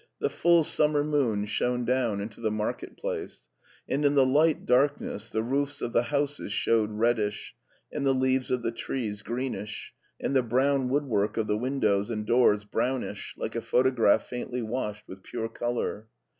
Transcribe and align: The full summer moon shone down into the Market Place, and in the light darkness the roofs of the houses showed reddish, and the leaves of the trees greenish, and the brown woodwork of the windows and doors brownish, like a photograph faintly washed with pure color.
The 0.19 0.31
full 0.31 0.63
summer 0.63 1.03
moon 1.03 1.45
shone 1.45 1.85
down 1.85 2.21
into 2.21 2.41
the 2.41 2.49
Market 2.49 2.97
Place, 2.97 3.45
and 3.87 4.03
in 4.03 4.15
the 4.15 4.25
light 4.25 4.65
darkness 4.65 5.29
the 5.29 5.43
roofs 5.43 5.79
of 5.79 5.93
the 5.93 6.01
houses 6.01 6.51
showed 6.51 6.89
reddish, 6.89 7.53
and 7.93 8.03
the 8.03 8.15
leaves 8.15 8.49
of 8.49 8.63
the 8.63 8.71
trees 8.71 9.21
greenish, 9.21 9.93
and 10.19 10.35
the 10.35 10.41
brown 10.41 10.89
woodwork 10.89 11.37
of 11.37 11.45
the 11.45 11.55
windows 11.55 12.09
and 12.09 12.25
doors 12.25 12.65
brownish, 12.65 13.35
like 13.37 13.55
a 13.55 13.61
photograph 13.61 14.23
faintly 14.23 14.63
washed 14.63 15.07
with 15.07 15.21
pure 15.21 15.47
color. 15.47 16.07